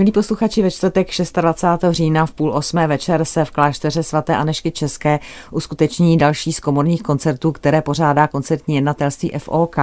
[0.00, 1.08] Milí posluchači, ve čtvrtek
[1.40, 1.84] 26.
[1.90, 5.18] října v půl osmé večer se v klášteře svaté Anešky České
[5.50, 9.76] uskuteční další z komorních koncertů, které pořádá koncertní jednatelství FOK.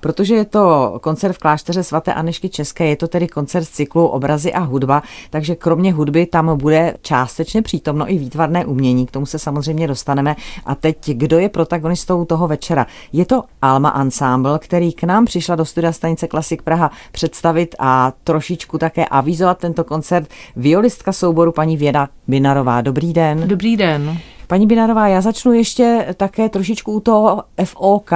[0.00, 4.06] Protože je to koncert v klášteře svaté Anešky České, je to tedy koncert z cyklu
[4.06, 9.26] Obrazy a hudba, takže kromě hudby tam bude částečně přítomno i výtvarné umění, k tomu
[9.26, 10.36] se samozřejmě dostaneme.
[10.66, 12.86] A teď, kdo je protagonistou toho večera?
[13.12, 18.12] Je to Alma Ensemble, který k nám přišla do studia stanice Klasik Praha představit a
[18.24, 22.80] trošičku také avizovat tento koncert violistka souboru paní Věda Binarová.
[22.80, 23.48] Dobrý den.
[23.48, 24.18] Dobrý den.
[24.50, 28.10] Paní Binarová, já začnu ještě také trošičku u toho FOK.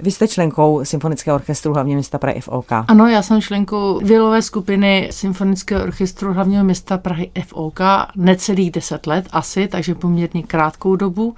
[0.00, 2.72] Vy jste členkou Symfonického orchestru hlavního města Prahy FOK.
[2.88, 7.80] Ano, já jsem členkou vilové skupiny Symfonického orchestru hlavního města Prahy FOK
[8.16, 11.34] necelých deset let asi, takže poměrně krátkou dobu.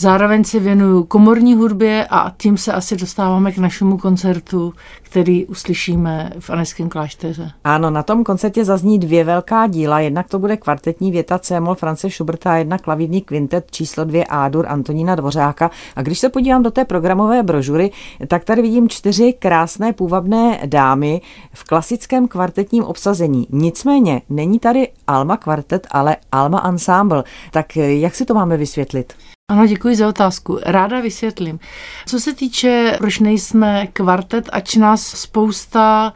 [0.00, 6.30] Zároveň se věnuju komorní hudbě a tím se asi dostáváme k našemu koncertu, který uslyšíme
[6.38, 7.50] v Aneském klášteře.
[7.64, 10.00] Ano, na tom koncertě zazní dvě velká díla.
[10.00, 14.66] Jednak to bude kvartetní věta C-moll France Schuberta a jedna klavírní kvintet číslo dvě A-dur
[14.68, 15.70] Antonína Dvořáka.
[15.96, 17.90] A když se podívám do té programové brožury,
[18.28, 21.20] tak tady vidím čtyři krásné půvabné dámy
[21.52, 23.46] v klasickém kvartetním obsazení.
[23.50, 27.24] Nicméně není tady Alma kvartet, ale Alma ensemble.
[27.50, 29.12] Tak jak si to máme vysvětlit?
[29.50, 30.58] Ano, děkuji za otázku.
[30.62, 31.60] Ráda vysvětlím.
[32.06, 36.12] Co se týče, proč nejsme kvartet, ač nás spousta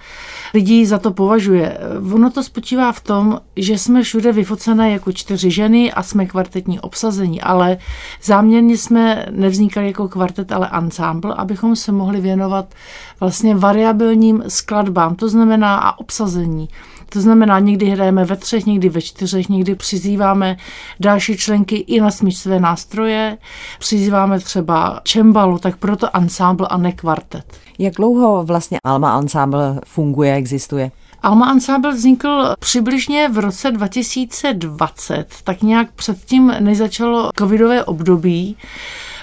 [0.55, 1.79] lidí za to považuje.
[2.15, 6.81] Ono to spočívá v tom, že jsme všude vyfocené jako čtyři ženy a jsme kvartetní
[6.81, 7.79] obsazení, ale
[8.23, 12.75] záměrně jsme nevznikali jako kvartet, ale ensemble, abychom se mohli věnovat
[13.21, 16.69] vlastně variabilním skladbám, to znamená a obsazení.
[17.15, 20.57] To znamená, někdy hrajeme ve třech, někdy ve čtyřech, někdy přizýváme
[21.01, 23.39] další členky i na smyčcové nástroje,
[23.79, 27.59] přizýváme třeba čembalu, tak proto ensemble a ne kvartet.
[27.79, 30.91] Jak dlouho vlastně Alma Ensemble funguje, existuje?
[31.23, 38.57] Alma Ensemble vznikl přibližně v roce 2020, tak nějak předtím, než začalo covidové období.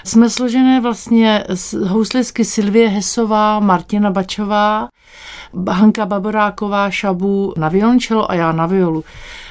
[0.04, 4.88] Jsme složené vlastně z houslisky Silvie Hesová, Martina Bačová,
[5.68, 9.04] Hanka Baboráková, Šabu na violončelo a já na violu.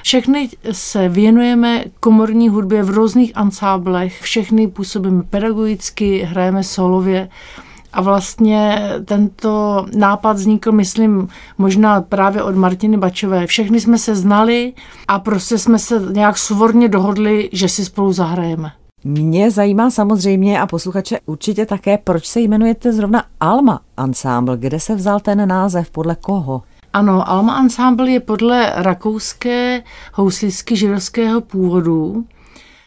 [0.04, 7.30] Všechny se věnujeme komorní hudbě v různých ansáblech, všechny působíme pedagogicky, hrajeme solově.
[7.94, 13.48] A vlastně tento nápad vznikl, myslím, možná právě od Martiny Bačové.
[13.48, 14.74] Všechny jsme se znali
[15.08, 18.72] a prostě jsme se nějak svorně dohodli, že si spolu zahrajeme.
[19.04, 24.58] Mě zajímá samozřejmě a posluchače určitě také, proč se jmenujete zrovna Alma Ensemble.
[24.58, 26.64] Kde se vzal ten název, podle koho?
[26.94, 32.26] Ano, Alma Ensemble je podle rakouské houslisky židovského původu.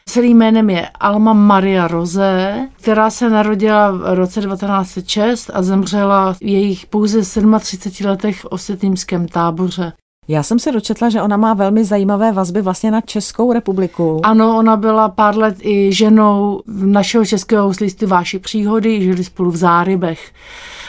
[0.07, 6.43] Celým jménem je Alma Maria Rose, která se narodila v roce 1906 a zemřela v
[6.43, 7.23] jejich pouze
[7.61, 9.93] 37 letech v osetýmském táboře.
[10.29, 14.21] Já jsem se dočetla, že ona má velmi zajímavé vazby vlastně na Českou republiku.
[14.23, 19.57] Ano, ona byla pár let i ženou našeho českého houslisty Váši příhody, žili spolu v
[19.57, 20.33] Zárybech.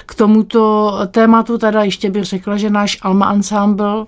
[0.06, 4.06] K tomuto tématu teda ještě bych řekla, že náš Alma Ensemble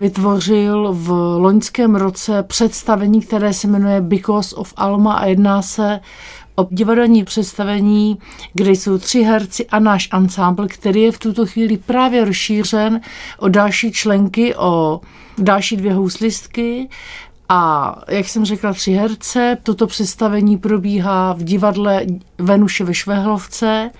[0.00, 6.00] vytvořil v loňském roce představení, které se jmenuje Because of Alma a jedná se
[6.54, 8.18] o divadelní představení,
[8.54, 13.00] kde jsou tři herci a náš ansámbl, který je v tuto chvíli právě rozšířen
[13.38, 15.00] o další členky, o
[15.38, 16.88] další dvě houslistky
[17.52, 19.56] a jak jsem řekla, tři herce.
[19.62, 22.02] Toto představení probíhá v divadle
[22.38, 23.90] Venuše ve Švehlovce.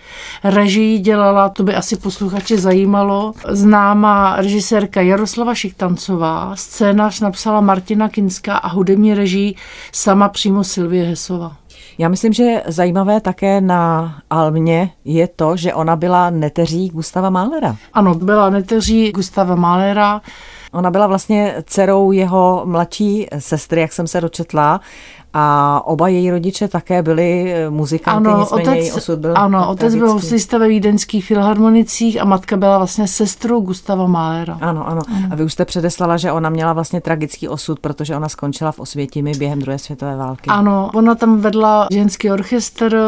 [0.45, 6.57] Režii dělala, to by asi posluchače zajímalo, známá režisérka Jaroslava Šiktancová.
[6.57, 9.55] Scénář napsala Martina Kinská a hudební režii
[9.93, 11.57] sama přímo Silvie Hesova.
[11.99, 17.77] Já myslím, že zajímavé také na Almě je to, že ona byla neteří Gustava Mahlera.
[17.93, 20.21] Ano, byla neteří Gustava Mahlera.
[20.73, 24.81] Ona byla vlastně dcerou jeho mladší sestry, jak jsem se dočetla
[25.33, 29.69] a oba její rodiče také byli eh, muzikanty, ano, nicméně otec, její osud byl Ano,
[29.69, 34.59] otec byl housista ve vídeňských filharmonicích a matka byla vlastně sestrou Gustava Mahlera.
[34.61, 35.27] Ano, ano, ano.
[35.31, 38.79] A vy už jste předeslala, že ona měla vlastně tragický osud, protože ona skončila v
[38.79, 40.51] Osvětimi během druhé světové války.
[40.51, 42.99] Ano, ona tam vedla ženský orchestr,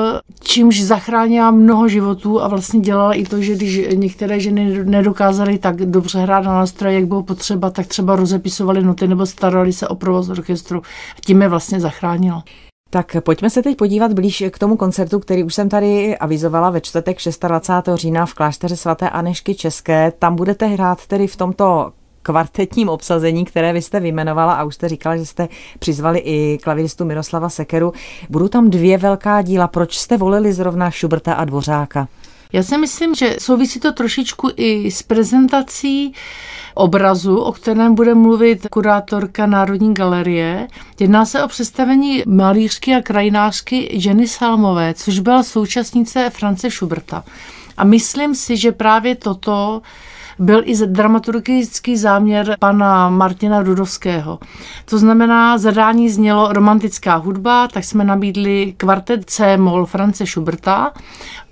[0.40, 5.76] čímž zachránila mnoho životů a vlastně dělala i to, že když některé ženy nedokázaly tak
[5.76, 9.94] dobře hrát na nástroje, jak bylo potřeba, tak třeba rozepisovali noty nebo starali se o
[9.94, 10.82] provoz orchestru.
[11.16, 12.42] A tím je vlastně zachránila zachránilo.
[12.90, 16.80] Tak pojďme se teď podívat blíž k tomu koncertu, který už jsem tady avizovala ve
[16.80, 17.18] čtvrtek
[17.48, 17.88] 26.
[17.94, 20.12] října v klášteře svaté Anešky České.
[20.18, 21.92] Tam budete hrát tedy v tomto
[22.22, 25.48] kvartetním obsazení, které vy jste vyjmenovala a už jste říkala, že jste
[25.78, 27.92] přizvali i klaviristu Miroslava Sekeru.
[28.30, 29.68] Budou tam dvě velká díla.
[29.68, 32.08] Proč jste volili zrovna Šuberta a Dvořáka?
[32.52, 36.14] Já si myslím, že souvisí to trošičku i s prezentací
[36.74, 40.68] obrazu, o kterém bude mluvit kurátorka Národní galerie.
[41.00, 47.24] Jedná se o představení malířky a krajinářky Jenny Salmové, což byla současnice France Schuberta.
[47.76, 49.82] A myslím si, že právě toto
[50.38, 54.38] byl i dramaturgický záměr pana Martina Rudovského.
[54.84, 60.92] To znamená, zadání znělo romantická hudba, tak jsme nabídli kvartet C-moll France Schuberta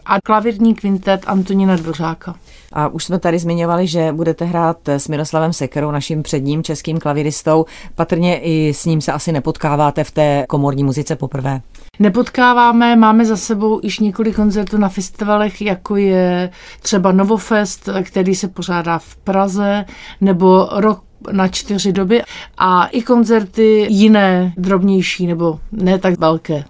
[0.06, 2.34] a klavírní kvintet Antonína Dvořáka.
[2.72, 7.64] A už jsme tady zmiňovali, že budete hrát s Miroslavem Sekerou, naším předním českým klaviristou.
[7.94, 11.60] Patrně i s ním se asi nepotkáváte v té komorní muzice poprvé.
[11.98, 16.50] Nepotkáváme, máme za sebou již několik koncertů na festivalech, jako je
[16.82, 19.84] třeba Novofest, který se pořádá v Praze,
[20.20, 21.02] nebo Rok
[21.32, 22.22] na čtyři doby
[22.58, 26.64] a i koncerty jiné, drobnější nebo ne tak velké.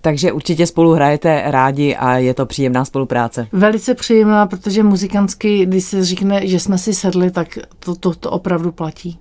[0.00, 3.46] Takže určitě spolu hrajete rádi a je to příjemná spolupráce.
[3.52, 8.30] Velice příjemná, protože muzikantsky, když se říkne, že jsme si sedli, tak to, to, to
[8.30, 9.18] opravdu platí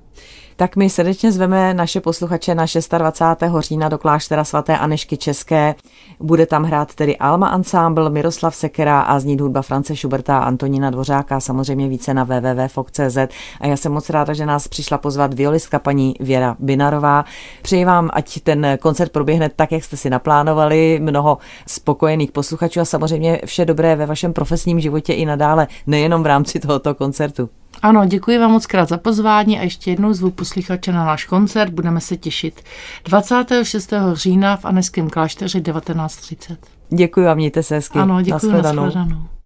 [0.59, 2.65] tak my srdečně zveme naše posluchače na
[2.97, 3.43] 26.
[3.59, 5.75] října do kláštera svaté Anešky České.
[6.19, 10.89] Bude tam hrát tedy Alma Ensemble, Miroslav Sekera a znít hudba France Schuberta a Antonína
[10.89, 13.17] Dvořáka, samozřejmě více na www.fok.cz.
[13.61, 17.25] A já jsem moc ráda, že nás přišla pozvat violistka paní Věra Binarová.
[17.61, 22.85] Přeji vám, ať ten koncert proběhne tak, jak jste si naplánovali, mnoho spokojených posluchačů a
[22.85, 27.49] samozřejmě vše dobré ve vašem profesním životě i nadále, nejenom v rámci tohoto koncertu.
[27.81, 31.73] Ano, děkuji vám moc krát za pozvání a ještě jednou zvu posluchače na náš koncert.
[31.73, 32.61] Budeme se těšit
[33.05, 33.93] 26.
[34.13, 36.57] října v Aneském klášteře 19.30.
[36.89, 37.99] Děkuji a mějte se hezky.
[37.99, 38.85] Ano, děkuji, nashledanou.
[38.85, 39.38] nashledanou.